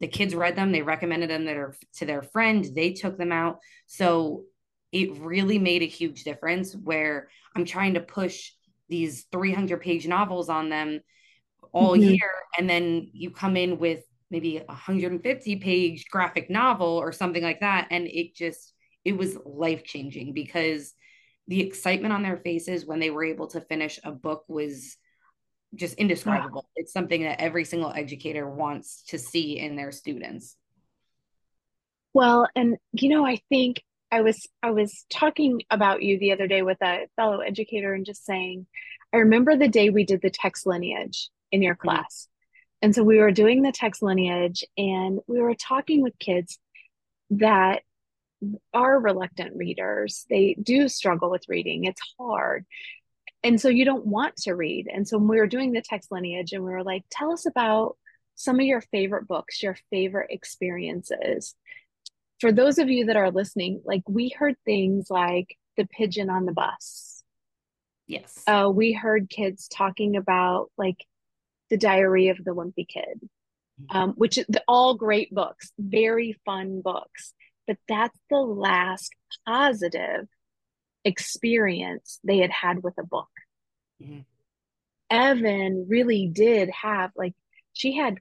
the 0.00 0.08
kids 0.08 0.34
read 0.34 0.56
them, 0.56 0.72
they 0.72 0.82
recommended 0.82 1.30
them 1.30 1.46
to 1.96 2.04
their 2.04 2.22
friend, 2.22 2.66
they 2.74 2.92
took 2.92 3.18
them 3.18 3.32
out. 3.32 3.58
So 3.86 4.44
it 4.92 5.18
really 5.18 5.58
made 5.58 5.82
a 5.82 5.86
huge 5.86 6.24
difference 6.24 6.74
where 6.74 7.28
I'm 7.54 7.64
trying 7.64 7.94
to 7.94 8.00
push 8.00 8.50
these 8.88 9.26
300 9.30 9.80
page 9.80 10.06
novels 10.06 10.48
on 10.48 10.68
them 10.68 11.00
all 11.72 11.92
mm-hmm. 11.92 12.10
year 12.10 12.32
and 12.58 12.68
then 12.68 13.08
you 13.12 13.30
come 13.30 13.56
in 13.56 13.78
with 13.78 14.02
maybe 14.30 14.58
a 14.58 14.64
150 14.64 15.56
page 15.56 16.06
graphic 16.10 16.50
novel 16.50 16.88
or 16.88 17.12
something 17.12 17.42
like 17.42 17.60
that 17.60 17.86
and 17.90 18.08
it 18.08 18.34
just 18.34 18.72
it 19.04 19.16
was 19.16 19.38
life 19.44 19.84
changing 19.84 20.32
because 20.32 20.92
the 21.46 21.60
excitement 21.60 22.12
on 22.12 22.22
their 22.22 22.36
faces 22.38 22.84
when 22.84 22.98
they 22.98 23.10
were 23.10 23.24
able 23.24 23.46
to 23.46 23.60
finish 23.60 23.98
a 24.04 24.10
book 24.10 24.44
was 24.48 24.96
just 25.74 25.94
indescribable. 25.94 26.66
Yeah. 26.76 26.82
It's 26.82 26.92
something 26.92 27.22
that 27.22 27.40
every 27.40 27.64
single 27.64 27.92
educator 27.92 28.48
wants 28.48 29.02
to 29.08 29.18
see 29.18 29.58
in 29.58 29.76
their 29.76 29.92
students. 29.92 30.56
Well, 32.12 32.48
and 32.56 32.76
you 32.92 33.08
know, 33.08 33.24
I 33.24 33.38
think 33.48 33.82
I 34.10 34.22
was 34.22 34.46
I 34.62 34.70
was 34.72 35.06
talking 35.10 35.62
about 35.70 36.02
you 36.02 36.18
the 36.18 36.32
other 36.32 36.48
day 36.48 36.62
with 36.62 36.78
a 36.82 37.06
fellow 37.16 37.38
educator 37.38 37.94
and 37.94 38.04
just 38.04 38.24
saying 38.24 38.66
I 39.12 39.18
remember 39.18 39.56
the 39.56 39.68
day 39.68 39.90
we 39.90 40.04
did 40.04 40.20
the 40.22 40.30
text 40.30 40.66
lineage 40.66 41.30
in 41.52 41.62
your 41.62 41.74
Mhm. 41.76 41.80
class. 41.80 42.28
And 42.82 42.94
so 42.94 43.02
we 43.04 43.18
were 43.18 43.30
doing 43.30 43.62
the 43.62 43.72
text 43.72 44.02
lineage 44.02 44.64
and 44.76 45.20
we 45.26 45.40
were 45.40 45.54
talking 45.54 46.02
with 46.02 46.18
kids 46.18 46.58
that 47.30 47.82
are 48.72 48.98
reluctant 48.98 49.54
readers. 49.54 50.26
They 50.30 50.54
do 50.54 50.88
struggle 50.88 51.30
with 51.30 51.48
reading. 51.48 51.84
It's 51.84 52.00
hard. 52.18 52.64
And 53.42 53.60
so 53.60 53.68
you 53.68 53.84
don't 53.84 54.06
want 54.06 54.36
to 54.42 54.54
read. 54.54 54.88
And 54.92 55.06
so 55.08 55.18
when 55.18 55.28
we 55.28 55.38
were 55.38 55.46
doing 55.46 55.72
the 55.72 55.82
text 55.82 56.12
lineage 56.12 56.52
and 56.52 56.64
we 56.64 56.70
were 56.70 56.84
like, 56.84 57.04
tell 57.10 57.32
us 57.32 57.46
about 57.46 57.96
some 58.34 58.56
of 58.56 58.66
your 58.66 58.80
favorite 58.80 59.26
books, 59.26 59.62
your 59.62 59.76
favorite 59.90 60.30
experiences. 60.30 61.54
For 62.40 62.52
those 62.52 62.78
of 62.78 62.88
you 62.88 63.06
that 63.06 63.16
are 63.16 63.30
listening, 63.30 63.82
like 63.84 64.02
we 64.08 64.30
heard 64.30 64.56
things 64.64 65.06
like 65.10 65.56
the 65.76 65.86
pigeon 65.86 66.30
on 66.30 66.44
the 66.44 66.52
bus. 66.52 67.22
Yes. 68.06 68.42
Uh, 68.46 68.70
we 68.72 68.92
heard 68.92 69.30
kids 69.30 69.68
talking 69.68 70.16
about 70.16 70.70
like 70.76 71.06
the 71.70 71.76
diary 71.76 72.28
of 72.28 72.38
the 72.44 72.50
wimpy 72.50 72.86
kid 72.86 73.28
um, 73.88 74.12
which 74.16 74.36
is 74.36 74.46
all 74.68 74.94
great 74.94 75.32
books 75.34 75.72
very 75.78 76.36
fun 76.44 76.82
books 76.82 77.32
but 77.66 77.76
that's 77.88 78.18
the 78.28 78.38
last 78.38 79.14
positive 79.46 80.26
experience 81.04 82.20
they 82.24 82.38
had 82.38 82.50
had 82.50 82.82
with 82.82 82.94
a 82.98 83.04
book 83.04 83.30
Mhm. 84.02 84.24
evan 85.10 85.86
really 85.88 86.26
did 86.28 86.70
have 86.70 87.10
like 87.16 87.34
she 87.72 87.96
had 87.96 88.18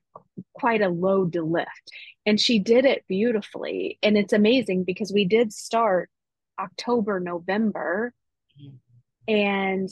quite 0.53 0.81
a 0.81 0.89
load 0.89 1.33
to 1.33 1.43
lift 1.43 1.91
and 2.25 2.39
she 2.39 2.59
did 2.59 2.85
it 2.85 3.05
beautifully 3.07 3.97
and 4.01 4.17
it's 4.17 4.33
amazing 4.33 4.83
because 4.83 5.11
we 5.11 5.25
did 5.25 5.51
start 5.51 6.09
october 6.59 7.19
november 7.19 8.13
Mhm. 8.61 8.79
and 9.27 9.89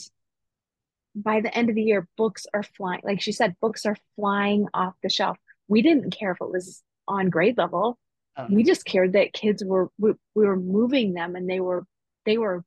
by 1.15 1.41
the 1.41 1.51
end 1.57 1.69
of 1.69 1.73
the 1.75 1.81
year, 1.81 2.07
books 2.15 2.45
are 2.53 2.61
flying. 2.61 3.01
Like 3.03 3.21
she 3.21 3.31
said, 3.31 3.59
books 3.59 3.87
are 3.87 3.97
flying 4.15 4.67
off 4.71 4.93
the 5.01 5.09
shelf. 5.09 5.39
We 5.67 5.81
didn't 5.81 6.11
care 6.11 6.29
if 6.33 6.37
it 6.39 6.51
was 6.51 6.83
on 7.07 7.31
grade 7.31 7.57
level. 7.57 7.97
Oh, 8.35 8.45
We 8.51 8.61
just 8.63 8.85
cared 8.85 9.13
that 9.13 9.33
kids 9.33 9.63
were 9.65 9.89
we, 9.97 10.13
we 10.35 10.45
were 10.45 10.55
moving 10.59 11.13
them 11.15 11.35
and 11.35 11.49
they 11.49 11.59
were 11.59 11.87
they 12.27 12.37
were 12.37 12.63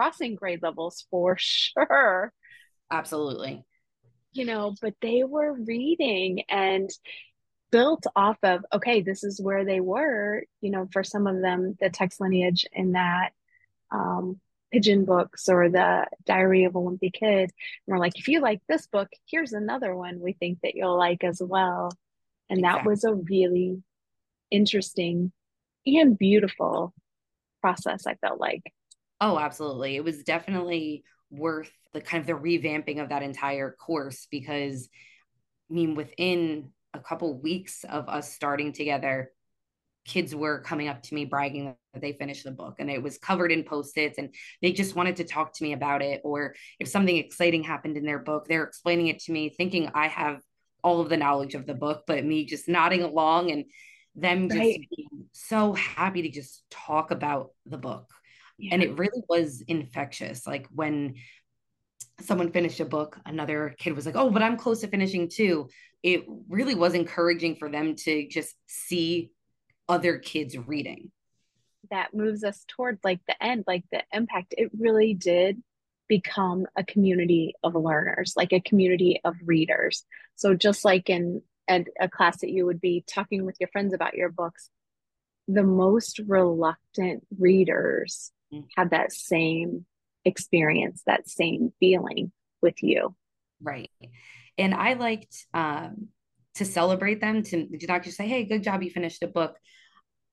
crossing 0.00 0.34
grade 0.34 0.62
levels 0.62 1.06
for 1.10 1.36
sure, 1.38 2.32
Absolutely. 2.90 3.64
you 4.32 4.44
know, 4.44 4.74
but 4.80 4.94
they 5.02 5.24
were 5.24 5.52
reading 5.52 6.42
and 6.48 6.90
built 7.72 8.04
off 8.16 8.38
of 8.42 8.64
okay, 8.72 9.02
this 9.02 9.24
is 9.24 9.40
where 9.40 9.64
they 9.64 9.80
were, 9.80 10.44
you 10.60 10.70
know, 10.70 10.88
for 10.92 11.04
some 11.04 11.26
of 11.26 11.40
them, 11.40 11.76
the 11.80 11.90
text 11.90 12.20
lineage 12.20 12.66
in 12.72 12.92
that 12.92 13.30
um 13.92 14.40
pigeon 14.72 15.04
books 15.04 15.48
or 15.48 15.68
the 15.68 16.06
diary 16.26 16.64
of 16.64 16.76
a 16.76 16.78
wimpy 16.78 17.12
kid 17.12 17.40
and 17.42 17.50
we're 17.88 17.98
like 17.98 18.18
if 18.18 18.28
you 18.28 18.40
like 18.40 18.60
this 18.68 18.86
book 18.86 19.08
here's 19.26 19.52
another 19.52 19.96
one 19.96 20.20
we 20.20 20.32
think 20.34 20.58
that 20.62 20.76
you'll 20.76 20.96
like 20.98 21.24
as 21.24 21.42
well 21.44 21.90
and 22.50 22.64
that 22.64 22.82
Exactly. 22.82 22.90
was 22.90 23.04
a 23.04 23.14
really 23.14 23.82
interesting 24.50 25.32
and 25.86 26.18
beautiful 26.18 26.94
process 27.60 28.06
i 28.06 28.14
felt 28.16 28.40
like 28.40 28.72
Oh, 29.20 29.38
absolutely. 29.38 29.96
It 29.96 30.04
was 30.04 30.22
definitely 30.22 31.04
worth 31.30 31.70
the 31.92 32.00
kind 32.00 32.20
of 32.20 32.26
the 32.26 32.32
revamping 32.32 33.02
of 33.02 33.10
that 33.10 33.22
entire 33.22 33.70
course 33.72 34.26
because 34.30 34.88
I 35.70 35.74
mean, 35.74 35.94
within 35.94 36.70
a 36.94 37.00
couple 37.00 37.40
weeks 37.40 37.84
of 37.84 38.08
us 38.08 38.32
starting 38.32 38.72
together, 38.72 39.32
kids 40.06 40.34
were 40.34 40.60
coming 40.60 40.88
up 40.88 41.02
to 41.02 41.14
me 41.14 41.24
bragging 41.24 41.76
that 41.92 42.00
they 42.00 42.12
finished 42.14 42.44
the 42.44 42.50
book 42.50 42.76
and 42.78 42.90
it 42.90 43.02
was 43.02 43.18
covered 43.18 43.52
in 43.52 43.62
post-its 43.62 44.18
and 44.18 44.34
they 44.62 44.72
just 44.72 44.96
wanted 44.96 45.16
to 45.16 45.24
talk 45.24 45.52
to 45.52 45.62
me 45.62 45.72
about 45.72 46.02
it. 46.02 46.20
Or 46.24 46.54
if 46.80 46.88
something 46.88 47.16
exciting 47.16 47.62
happened 47.62 47.96
in 47.96 48.04
their 48.04 48.18
book, 48.18 48.46
they're 48.48 48.64
explaining 48.64 49.08
it 49.08 49.20
to 49.20 49.32
me, 49.32 49.50
thinking 49.50 49.90
I 49.94 50.08
have 50.08 50.40
all 50.82 51.00
of 51.00 51.10
the 51.10 51.16
knowledge 51.16 51.54
of 51.54 51.66
the 51.66 51.74
book, 51.74 52.04
but 52.06 52.24
me 52.24 52.46
just 52.46 52.68
nodding 52.68 53.02
along 53.02 53.50
and 53.50 53.66
them 54.16 54.48
just 54.48 54.58
right 54.58 54.80
being 54.96 55.26
so 55.32 55.74
happy 55.74 56.22
to 56.22 56.30
just 56.30 56.64
talk 56.70 57.10
about 57.10 57.50
the 57.66 57.78
book. 57.78 58.10
And 58.70 58.82
it 58.82 58.98
really 58.98 59.22
was 59.28 59.62
infectious. 59.66 60.46
Like 60.46 60.66
when 60.70 61.14
someone 62.20 62.52
finished 62.52 62.80
a 62.80 62.84
book, 62.84 63.18
another 63.26 63.74
kid 63.78 63.94
was 63.94 64.06
like, 64.06 64.16
Oh, 64.16 64.30
but 64.30 64.42
I'm 64.42 64.56
close 64.56 64.80
to 64.80 64.88
finishing 64.88 65.28
too. 65.28 65.68
It 66.02 66.24
really 66.48 66.74
was 66.74 66.94
encouraging 66.94 67.56
for 67.56 67.70
them 67.70 67.94
to 68.04 68.28
just 68.28 68.54
see 68.66 69.32
other 69.88 70.18
kids 70.18 70.56
reading. 70.56 71.10
that 71.90 72.14
moves 72.14 72.44
us 72.44 72.64
toward 72.68 72.98
like 73.02 73.20
the 73.26 73.42
end 73.42 73.64
like 73.66 73.84
the 73.90 74.02
impact 74.12 74.54
it 74.56 74.70
really 74.78 75.14
did 75.14 75.62
become 76.08 76.66
a 76.76 76.84
community 76.84 77.54
of 77.62 77.74
learners 77.74 78.34
like 78.36 78.52
a 78.52 78.60
community 78.60 79.20
of 79.24 79.34
readers 79.44 80.04
so 80.36 80.54
just 80.54 80.84
like 80.84 81.08
in 81.10 81.42
a, 81.68 81.84
a 82.00 82.08
class 82.08 82.40
that 82.40 82.50
you 82.50 82.66
would 82.66 82.80
be 82.80 83.02
talking 83.06 83.44
with 83.46 83.56
your 83.60 83.68
friends 83.72 83.94
about 83.94 84.14
your 84.14 84.28
books 84.30 84.70
the 85.48 85.62
most 85.62 86.20
reluctant 86.28 87.26
readers 87.38 88.30
had 88.76 88.90
that 88.90 89.12
same 89.12 89.86
experience, 90.24 91.02
that 91.06 91.28
same 91.28 91.72
feeling 91.80 92.32
with 92.62 92.82
you. 92.82 93.14
Right. 93.62 93.90
And 94.58 94.74
I 94.74 94.94
liked 94.94 95.46
um, 95.54 96.08
to 96.56 96.64
celebrate 96.64 97.20
them, 97.20 97.42
to, 97.42 97.66
to 97.66 97.86
not 97.86 98.02
just 98.02 98.16
say, 98.16 98.28
hey, 98.28 98.44
good 98.44 98.62
job, 98.62 98.82
you 98.82 98.90
finished 98.90 99.22
a 99.22 99.28
book. 99.28 99.56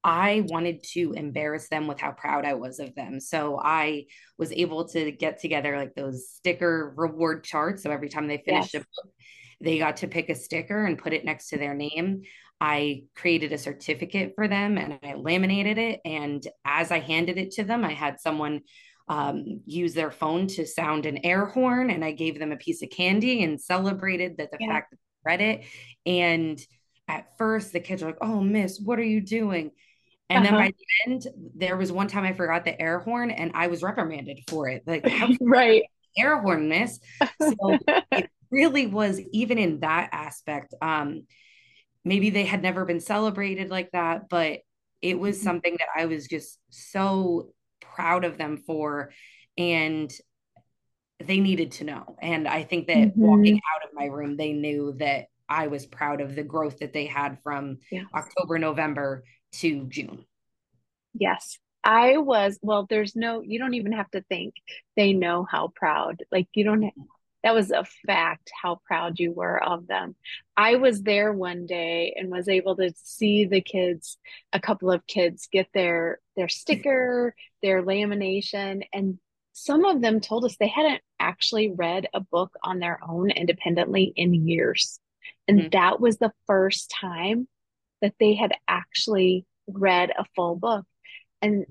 I 0.03 0.43
wanted 0.47 0.83
to 0.93 1.13
embarrass 1.13 1.67
them 1.69 1.87
with 1.87 1.99
how 1.99 2.11
proud 2.11 2.45
I 2.45 2.53
was 2.53 2.79
of 2.79 2.95
them. 2.95 3.19
So 3.19 3.59
I 3.61 4.05
was 4.37 4.51
able 4.51 4.87
to 4.89 5.11
get 5.11 5.41
together 5.41 5.77
like 5.77 5.95
those 5.95 6.29
sticker 6.29 6.93
reward 6.95 7.43
charts. 7.43 7.83
So 7.83 7.91
every 7.91 8.09
time 8.09 8.27
they 8.27 8.41
finished 8.45 8.75
a 8.75 8.79
book, 8.79 9.13
they 9.61 9.77
got 9.77 9.97
to 9.97 10.07
pick 10.07 10.29
a 10.29 10.35
sticker 10.35 10.85
and 10.85 10.97
put 10.97 11.13
it 11.13 11.25
next 11.25 11.49
to 11.49 11.57
their 11.57 11.73
name. 11.73 12.23
I 12.59 13.03
created 13.15 13.53
a 13.53 13.57
certificate 13.57 14.33
for 14.35 14.47
them 14.47 14.77
and 14.77 14.99
I 15.03 15.13
laminated 15.13 15.77
it. 15.77 15.99
And 16.05 16.45
as 16.65 16.91
I 16.91 16.99
handed 16.99 17.37
it 17.37 17.51
to 17.51 17.63
them, 17.63 17.83
I 17.85 17.93
had 17.93 18.19
someone 18.19 18.61
um, 19.07 19.61
use 19.65 19.93
their 19.93 20.11
phone 20.11 20.47
to 20.47 20.65
sound 20.65 21.05
an 21.05 21.19
air 21.25 21.45
horn 21.45 21.89
and 21.91 22.03
I 22.03 22.11
gave 22.11 22.39
them 22.39 22.51
a 22.51 22.57
piece 22.57 22.81
of 22.81 22.89
candy 22.89 23.43
and 23.43 23.59
celebrated 23.61 24.37
that 24.37 24.51
the 24.51 24.57
Yeah. 24.59 24.67
fact 24.73 24.91
that 24.91 24.97
they 24.97 25.31
read 25.31 25.41
it. 25.41 25.65
And 26.05 26.59
at 27.07 27.37
first, 27.37 27.71
the 27.73 27.79
kids 27.79 28.01
were 28.01 28.09
like, 28.09 28.17
Oh, 28.21 28.41
miss, 28.41 28.79
what 28.79 28.99
are 28.99 29.03
you 29.03 29.21
doing? 29.21 29.71
And 30.29 30.43
then 30.43 30.53
Uh-huh. 30.53 30.63
by 30.63 30.71
the 30.71 31.11
end, 31.11 31.27
there 31.55 31.77
was 31.77 31.91
one 31.91 32.07
time 32.07 32.25
I 32.25 32.33
forgot 32.33 32.65
the 32.65 32.79
air 32.81 32.99
horn 32.99 33.31
and 33.31 33.51
I 33.55 33.67
was 33.67 33.81
reprimanded 33.81 34.39
for 34.49 34.67
it. 34.67 34.83
Like, 34.85 35.05
Right. 35.41 35.83
air 36.17 36.39
horn, 36.41 36.67
miss? 36.69 36.99
So 37.39 37.77
it 38.13 38.29
really 38.51 38.87
was, 38.87 39.19
even 39.31 39.57
in 39.57 39.79
that 39.81 40.09
aspect, 40.11 40.73
um, 40.81 41.23
maybe 42.05 42.29
they 42.29 42.45
had 42.45 42.61
never 42.61 42.85
been 42.85 42.99
celebrated 42.99 43.69
like 43.69 43.91
that, 43.91 44.29
but 44.29 44.59
it 45.01 45.19
was 45.19 45.37
Mhm. 45.37 45.43
something 45.43 45.75
that 45.79 45.89
I 45.95 46.05
was 46.05 46.27
just 46.27 46.59
so 46.69 47.53
proud 47.81 48.25
of 48.25 48.37
them 48.37 48.57
for. 48.57 49.11
And 49.57 50.11
they 51.19 51.39
needed 51.39 51.71
to 51.71 51.83
know. 51.83 52.15
And 52.21 52.47
I 52.47 52.63
think 52.63 52.87
that 52.87 53.15
walking 53.17 53.55
Mhm. 53.55 53.59
out 53.75 53.87
of 53.87 53.93
my 53.93 54.05
room, 54.05 54.37
they 54.37 54.53
knew 54.53 54.93
that 54.99 55.25
I 55.49 55.67
was 55.67 55.85
proud 55.85 56.21
of 56.21 56.35
the 56.35 56.43
growth 56.43 56.79
that 56.79 56.93
they 56.93 57.05
had 57.07 57.39
from 57.41 57.79
Yes. 57.89 58.05
October, 58.13 58.59
November 58.59 59.23
to 59.53 59.85
June. 59.85 60.25
Yes. 61.13 61.57
I 61.83 62.17
was, 62.17 62.59
well, 62.61 62.85
there's 62.89 63.15
no, 63.15 63.41
you 63.41 63.59
don't 63.59 63.73
even 63.73 63.93
have 63.93 64.11
to 64.11 64.21
think. 64.23 64.55
They 64.95 65.13
know 65.13 65.47
how 65.49 65.71
proud, 65.75 66.23
like, 66.31 66.47
you 66.53 66.65
don't, 66.65 66.91
that 67.47 67.55
was 67.55 67.71
a 67.71 67.85
fact 68.05 68.51
how 68.61 68.81
proud 68.85 69.19
you 69.19 69.31
were 69.31 69.63
of 69.63 69.87
them. 69.87 70.17
I 70.57 70.75
was 70.75 71.01
there 71.01 71.31
one 71.31 71.65
day 71.65 72.13
and 72.17 72.29
was 72.29 72.49
able 72.49 72.75
to 72.75 72.91
see 73.01 73.45
the 73.45 73.61
kids, 73.61 74.17
a 74.51 74.59
couple 74.59 74.91
of 74.91 75.07
kids 75.07 75.47
get 75.49 75.69
their 75.73 76.19
their 76.35 76.49
sticker, 76.49 77.33
their 77.63 77.81
lamination, 77.81 78.85
and 78.91 79.17
some 79.53 79.85
of 79.85 80.01
them 80.01 80.19
told 80.19 80.43
us 80.43 80.57
they 80.57 80.67
hadn't 80.67 81.01
actually 81.21 81.71
read 81.71 82.09
a 82.13 82.19
book 82.19 82.51
on 82.63 82.79
their 82.79 82.99
own 83.07 83.31
independently 83.31 84.11
in 84.17 84.33
years. 84.33 84.99
And 85.47 85.61
Mhm. 85.61 85.71
that 85.71 86.01
was 86.01 86.17
the 86.17 86.33
first 86.47 86.91
time 86.91 87.47
that 88.01 88.15
they 88.19 88.33
had 88.33 88.51
actually 88.67 89.45
read 89.67 90.11
a 90.19 90.25
full 90.35 90.57
book. 90.57 90.85
And 91.41 91.65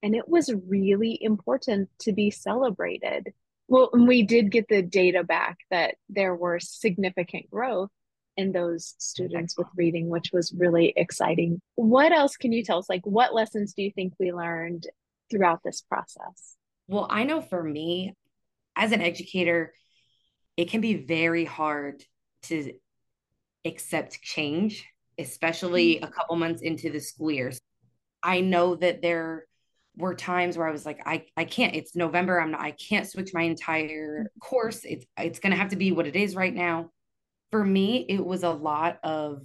and 0.00 0.14
it 0.14 0.28
was 0.28 0.54
really 0.68 1.20
important 1.20 1.88
to 2.02 2.12
be 2.12 2.30
celebrated. 2.30 3.34
Well, 3.68 3.90
and 3.92 4.06
we 4.06 4.22
did 4.22 4.50
get 4.50 4.68
the 4.68 4.82
data 4.82 5.24
back 5.24 5.58
that 5.70 5.96
there 6.08 6.34
were 6.34 6.60
significant 6.60 7.50
growth 7.50 7.90
in 8.36 8.52
those 8.52 8.94
students 8.98 9.56
with 9.56 9.66
reading, 9.76 10.08
which 10.08 10.30
was 10.32 10.52
really 10.56 10.92
exciting. 10.96 11.60
What 11.74 12.12
else 12.12 12.36
can 12.36 12.52
you 12.52 12.62
tell 12.62 12.78
us? 12.78 12.88
Like, 12.88 13.04
what 13.04 13.34
lessons 13.34 13.72
do 13.74 13.82
you 13.82 13.90
think 13.90 14.12
we 14.20 14.32
learned 14.32 14.86
throughout 15.30 15.60
this 15.64 15.80
process? 15.80 16.56
Well, 16.86 17.06
I 17.10 17.24
know 17.24 17.40
for 17.40 17.62
me, 17.62 18.14
as 18.76 18.92
an 18.92 19.00
educator, 19.00 19.72
it 20.56 20.68
can 20.68 20.80
be 20.80 20.94
very 20.94 21.44
hard 21.44 22.04
to 22.44 22.72
accept 23.64 24.22
change, 24.22 24.86
especially 25.18 25.96
mm-hmm. 25.96 26.04
a 26.04 26.08
couple 26.08 26.36
months 26.36 26.62
into 26.62 26.90
the 26.90 27.00
school 27.00 27.30
year. 27.30 27.52
I 28.22 28.40
know 28.40 28.76
that 28.76 29.02
there 29.02 29.46
were 29.96 30.14
times 30.14 30.58
where 30.58 30.68
I 30.68 30.72
was 30.72 30.84
like, 30.84 31.00
I, 31.06 31.24
I 31.36 31.44
can't, 31.44 31.74
it's 31.74 31.96
November. 31.96 32.40
I'm 32.40 32.50
not, 32.50 32.60
I 32.60 32.72
can't 32.72 33.08
switch 33.08 33.30
my 33.32 33.42
entire 33.42 34.30
course. 34.40 34.84
It's, 34.84 35.06
it's 35.16 35.38
going 35.38 35.52
to 35.52 35.58
have 35.58 35.70
to 35.70 35.76
be 35.76 35.92
what 35.92 36.06
it 36.06 36.16
is 36.16 36.36
right 36.36 36.54
now. 36.54 36.90
For 37.50 37.64
me, 37.64 38.04
it 38.08 38.24
was 38.24 38.42
a 38.42 38.50
lot 38.50 38.98
of 39.02 39.42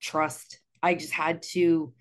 trust. 0.00 0.60
I 0.82 0.94
just 0.94 1.12
had 1.12 1.42
to 1.52 1.92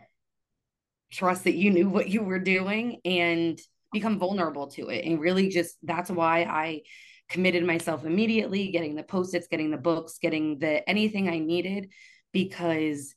trust 1.11 1.45
that 1.45 1.55
you 1.55 1.71
knew 1.71 1.87
what 1.87 2.09
you 2.09 2.23
were 2.23 2.39
doing 2.39 2.99
and 3.05 3.57
become 3.93 4.19
vulnerable 4.19 4.67
to 4.67 4.89
it. 4.89 5.05
And 5.05 5.19
really 5.19 5.47
just, 5.47 5.77
that's 5.83 6.09
why 6.09 6.41
I 6.41 6.81
committed 7.29 7.63
myself 7.63 8.05
immediately, 8.05 8.71
getting 8.71 8.95
the 8.95 9.03
post-its, 9.03 9.47
getting 9.47 9.71
the 9.71 9.77
books, 9.77 10.17
getting 10.21 10.59
the 10.59 10.87
anything 10.89 11.29
I 11.29 11.39
needed 11.39 11.91
because 12.33 13.15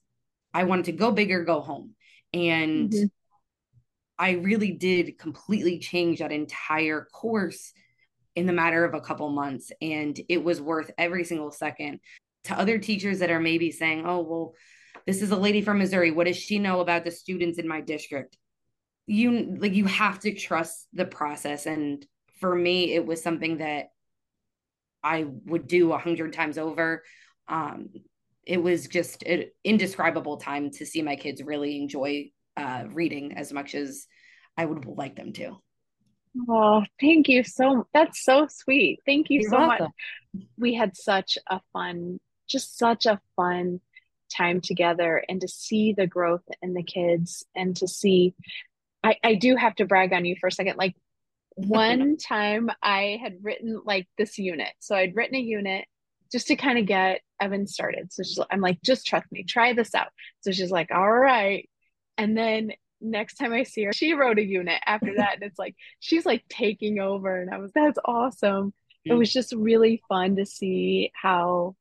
I 0.55 0.65
wanted 0.65 0.85
to 0.87 0.93
go 0.93 1.11
big 1.11 1.33
or 1.33 1.45
go 1.45 1.61
home. 1.61 1.95
And 2.33 2.91
mm-hmm. 2.91 3.07
I 4.19 4.33
really 4.33 4.73
did 4.73 5.19
completely 5.19 5.79
change 5.79 6.19
that 6.19 6.33
entire 6.33 7.07
course 7.13 7.73
in 8.35 8.47
the 8.47 8.53
matter 8.53 8.85
of 8.85 8.95
a 8.95 9.01
couple 9.01 9.29
months. 9.31 9.73
And 9.81 10.19
it 10.29 10.43
was 10.43 10.61
worth 10.61 10.91
every 10.99 11.25
single 11.25 11.51
second. 11.51 12.01
To 12.45 12.59
other 12.59 12.79
teachers 12.79 13.19
that 13.19 13.31
are 13.31 13.41
maybe 13.41 13.71
saying, 13.71 14.05
oh, 14.07 14.21
well, 14.21 14.55
this 15.07 15.23
is 15.23 15.31
a 15.31 15.37
lady 15.37 15.61
from 15.61 15.79
Missouri. 15.79 16.11
What 16.11 16.27
does 16.27 16.37
she 16.37 16.59
know 16.59 16.81
about 16.81 17.05
the 17.05 17.11
students 17.11 17.59
in 17.59 17.69
my 17.69 17.81
district? 17.81 18.37
You 19.07 19.57
like 19.59 19.73
you 19.73 19.87
have 19.87 20.19
to 20.21 20.35
trust 20.35 20.87
the 20.93 21.05
process. 21.05 21.67
And 21.67 22.05
for 22.41 22.55
me, 22.55 22.95
it 22.95 23.07
was 23.07 23.23
something 23.23 23.59
that 23.59 23.87
I 25.03 25.27
would 25.47 25.67
do 25.67 25.93
a 25.93 25.99
hundred 25.99 26.33
times 26.33 26.59
over. 26.59 27.03
Um, 27.49 27.89
it 28.45 28.63
was 28.63 28.89
just 28.89 29.23
an 29.25 29.45
indescribable 29.65 30.39
time 30.39 30.71
to 30.73 30.87
see 30.87 31.03
my 31.03 31.17
kids 31.17 31.43
really 31.43 31.81
enjoy 31.81 32.31
uh, 32.59 32.85
reading 32.93 33.35
as 33.35 33.53
much 33.53 33.75
as 33.75 34.07
I 34.57 34.65
would 34.65 34.85
like 34.85 35.17
them 35.17 35.33
to. 35.35 35.57
Oh, 36.49 36.85
thank 37.01 37.29
you 37.29 37.45
so. 37.45 37.87
That's 37.95 38.25
so 38.25 38.47
sweet. 38.51 39.01
Thank 39.07 39.31
you 39.31 39.41
You're 39.41 39.51
so 39.51 39.59
welcome. 39.59 39.93
much. 40.35 40.45
We 40.59 40.75
had 40.75 40.97
such 40.97 41.39
a 41.49 41.61
fun, 41.73 42.19
just 42.49 42.77
such 42.77 43.07
a 43.07 43.21
fun 43.37 43.81
time 44.37 44.61
together, 44.61 45.23
and 45.29 45.41
to 45.41 45.49
see 45.49 45.95
the 45.95 46.07
growth 46.07 46.45
in 46.61 46.75
the 46.75 46.83
kids, 46.83 47.45
and 47.55 47.75
to 47.77 47.89
see. 47.89 48.35
I 49.03 49.17
I 49.23 49.35
do 49.37 49.57
have 49.57 49.77
to 49.77 49.87
brag 49.87 50.13
on 50.13 50.25
you 50.25 50.37
for 50.41 50.49
a 50.49 50.53
second. 50.53 50.77
Like 50.77 50.95
one 51.55 52.17
time, 52.17 52.71
I 52.83 53.19
had 53.23 53.39
written 53.43 53.81
like 53.85 54.07
this 54.19 54.39
unit, 54.39 54.73
so 54.81 54.95
I'd 54.95 55.17
written 55.17 55.37
a 55.37 55.41
unit 55.41 55.87
just 56.31 56.49
to 56.49 56.57
kind 56.57 56.79
of 56.79 56.87
get 56.87 57.23
Evan 57.41 57.67
started. 57.67 58.13
So 58.13 58.23
she's, 58.23 58.39
I'm 58.51 58.61
like, 58.61 58.83
just 58.83 59.07
trust 59.07 59.27
me, 59.33 59.45
try 59.45 59.73
this 59.73 59.95
out. 59.95 60.09
So 60.41 60.53
she's 60.53 60.71
like, 60.71 60.91
all 60.91 61.11
right. 61.11 61.69
And 62.19 62.37
then 62.37 62.73
next 63.01 63.37
time 63.37 63.53
I 63.53 63.63
see 63.63 63.85
her, 63.85 63.93
she 63.93 64.13
wrote 64.13 64.39
a 64.39 64.45
unit 64.45 64.81
after 64.85 65.15
that. 65.17 65.35
and 65.35 65.43
it's 65.45 65.59
like, 65.59 65.77
she's 66.01 66.27
like 66.27 66.45
taking 66.49 66.99
over. 66.99 67.41
And 67.41 67.51
I 67.53 67.59
was, 67.59 67.71
that's 67.75 67.99
awesome. 68.05 68.75
It 69.05 69.13
mm. 69.13 69.19
was 69.19 69.33
just 69.33 69.55
really 69.55 70.03
fun 70.09 70.37
to 70.37 70.45
see 70.45 71.13
how 71.15 71.77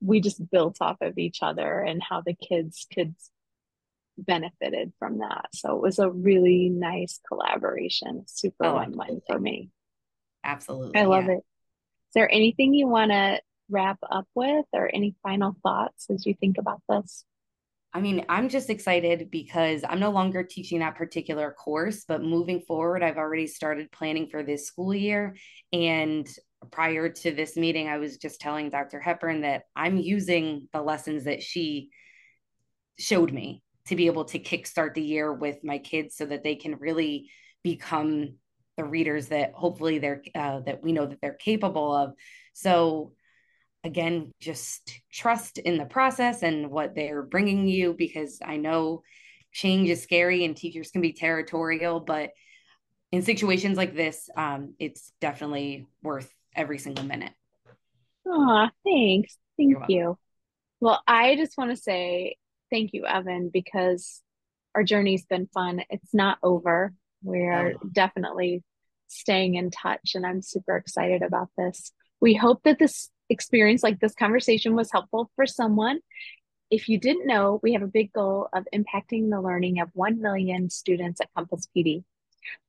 we 0.00 0.20
just 0.20 0.48
built 0.50 0.76
off 0.80 0.98
of 1.00 1.18
each 1.18 1.38
other 1.42 1.80
and 1.80 2.00
how 2.02 2.20
the 2.20 2.34
kids 2.34 2.86
could 2.92 3.14
benefited 4.18 4.92
from 4.98 5.18
that. 5.18 5.46
So 5.54 5.76
it 5.76 5.82
was 5.82 5.98
a 5.98 6.10
really 6.10 6.68
nice 6.68 7.20
collaboration, 7.26 8.24
super 8.26 8.66
oh, 8.66 8.76
win-win 8.76 9.22
for 9.26 9.38
me. 9.38 9.70
Absolutely. 10.44 11.00
I 11.00 11.04
love 11.04 11.26
yeah. 11.26 11.32
it. 11.32 11.38
Is 11.38 12.14
there 12.14 12.32
anything 12.32 12.74
you 12.74 12.88
want 12.88 13.12
to 13.12 13.40
wrap 13.70 13.98
up 14.02 14.26
with 14.34 14.66
or 14.72 14.90
any 14.92 15.14
final 15.22 15.54
thoughts 15.62 16.06
as 16.10 16.26
you 16.26 16.34
think 16.34 16.58
about 16.58 16.82
this? 16.88 17.24
I 17.94 18.00
mean, 18.00 18.24
I'm 18.28 18.48
just 18.48 18.68
excited 18.68 19.30
because 19.30 19.82
I'm 19.88 19.98
no 19.98 20.10
longer 20.10 20.42
teaching 20.42 20.80
that 20.80 20.96
particular 20.96 21.52
course, 21.52 22.04
but 22.06 22.22
moving 22.22 22.60
forward, 22.60 23.02
I've 23.02 23.16
already 23.16 23.46
started 23.46 23.90
planning 23.90 24.28
for 24.28 24.42
this 24.42 24.66
school 24.66 24.94
year. 24.94 25.36
And 25.72 26.28
prior 26.70 27.08
to 27.08 27.30
this 27.30 27.56
meeting, 27.56 27.88
I 27.88 27.98
was 27.98 28.18
just 28.18 28.40
telling 28.40 28.68
Dr. 28.68 29.00
Hepburn 29.00 29.40
that 29.40 29.62
I'm 29.74 29.96
using 29.96 30.68
the 30.72 30.82
lessons 30.82 31.24
that 31.24 31.42
she 31.42 31.88
showed 32.98 33.32
me 33.32 33.62
to 33.86 33.96
be 33.96 34.06
able 34.06 34.26
to 34.26 34.38
kickstart 34.38 34.94
the 34.94 35.02
year 35.02 35.32
with 35.32 35.64
my 35.64 35.78
kids 35.78 36.16
so 36.16 36.26
that 36.26 36.44
they 36.44 36.56
can 36.56 36.76
really 36.76 37.30
become 37.62 38.34
the 38.76 38.84
readers 38.84 39.28
that 39.28 39.52
hopefully 39.54 39.98
they're 39.98 40.22
uh, 40.34 40.60
that 40.60 40.82
we 40.82 40.92
know 40.92 41.06
that 41.06 41.20
they're 41.20 41.32
capable 41.32 41.94
of. 41.94 42.12
So 42.52 43.12
again, 43.84 44.32
just 44.40 45.00
trust 45.12 45.58
in 45.58 45.78
the 45.78 45.84
process 45.84 46.42
and 46.42 46.70
what 46.70 46.94
they're 46.94 47.22
bringing 47.22 47.68
you 47.68 47.94
because 47.96 48.40
I 48.44 48.56
know 48.56 49.02
change 49.52 49.88
is 49.88 50.02
scary 50.02 50.44
and 50.44 50.56
teachers 50.56 50.90
can 50.90 51.00
be 51.00 51.12
territorial, 51.12 52.00
but 52.00 52.30
in 53.10 53.22
situations 53.22 53.76
like 53.76 53.94
this, 53.94 54.28
um, 54.36 54.74
it's 54.78 55.12
definitely 55.20 55.86
worth 56.02 56.32
every 56.54 56.78
single 56.78 57.04
minute. 57.04 57.32
Oh, 58.26 58.68
thanks. 58.84 59.36
Thank 59.56 59.76
you. 59.88 60.18
Well, 60.80 61.02
I 61.06 61.36
just 61.36 61.56
want 61.56 61.70
to 61.70 61.76
say 61.76 62.36
thank 62.70 62.90
you, 62.92 63.06
Evan, 63.06 63.50
because 63.52 64.22
our 64.74 64.84
journey's 64.84 65.24
been 65.24 65.48
fun. 65.52 65.82
It's 65.88 66.12
not 66.12 66.38
over. 66.42 66.92
We're 67.22 67.74
oh. 67.74 67.88
definitely 67.90 68.62
staying 69.08 69.54
in 69.54 69.70
touch, 69.70 70.12
and 70.14 70.26
I'm 70.26 70.42
super 70.42 70.76
excited 70.76 71.22
about 71.22 71.48
this. 71.56 71.92
We 72.20 72.34
hope 72.34 72.62
that 72.64 72.78
this 72.78 73.10
experience 73.30 73.82
like 73.82 74.00
this 74.00 74.14
conversation 74.14 74.74
was 74.74 74.92
helpful 74.92 75.30
for 75.36 75.46
someone. 75.46 76.00
If 76.70 76.88
you 76.88 76.98
didn't 76.98 77.26
know, 77.26 77.60
we 77.62 77.72
have 77.72 77.82
a 77.82 77.86
big 77.86 78.12
goal 78.12 78.48
of 78.52 78.66
impacting 78.74 79.30
the 79.30 79.40
learning 79.40 79.80
of 79.80 79.90
1 79.94 80.20
million 80.20 80.68
students 80.70 81.20
at 81.20 81.32
Compass 81.34 81.66
PD. 81.74 82.04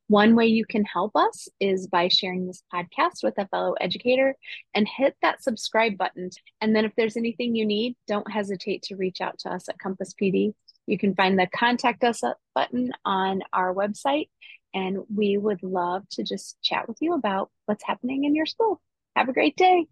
One 0.08 0.36
way 0.36 0.48
you 0.48 0.66
can 0.66 0.86
help 0.86 1.12
us 1.16 1.48
is 1.60 1.86
by 1.86 2.08
sharing 2.08 2.48
this 2.48 2.64
podcast 2.74 3.22
with 3.22 3.38
a 3.38 3.48
fellow 3.48 3.74
educator 3.74 4.36
and 4.74 4.88
hit 4.88 5.16
that 5.22 5.44
subscribe 5.44 5.98
button. 5.98 6.32
And 6.62 6.76
then 6.76 6.84
if 6.84 6.94
there's 6.98 7.16
anything 7.16 7.56
you 7.56 7.66
need, 7.66 7.96
don't 8.08 8.32
hesitate 8.32 8.82
to 8.84 8.96
reach 8.96 9.22
out 9.22 9.38
to 9.40 9.50
us 9.50 9.70
at 9.70 9.78
Compass 9.78 10.16
PD. 10.20 10.54
You 10.88 10.98
can 10.98 11.14
find 11.14 11.38
the 11.38 11.46
contact 11.46 12.04
us 12.04 12.24
button 12.56 12.92
on 13.06 13.44
our 13.54 13.72
website, 13.72 14.30
and 14.74 15.04
we 15.16 15.38
would 15.38 15.62
love 15.62 16.10
to 16.14 16.24
just 16.24 16.60
chat 16.64 16.88
with 16.88 16.98
you 17.02 17.14
about 17.14 17.52
what's 17.68 17.86
happening 17.86 18.24
in 18.24 18.34
your 18.34 18.48
school. 18.48 18.82
Have 19.16 19.30
a 19.30 19.34
great 19.34 19.56
day. 19.58 19.86